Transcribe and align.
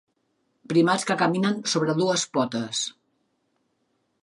Primats 0.71 1.05
que 1.09 1.17
caminen 1.19 1.59
sobre 1.75 1.95
dues 2.01 2.25
potes. 2.39 2.83